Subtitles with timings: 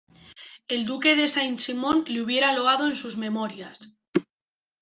[0.67, 3.93] el Duque de Saint Simón le hubiera loado en sus Memorias